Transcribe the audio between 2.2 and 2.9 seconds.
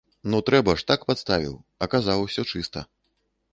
усё чыста.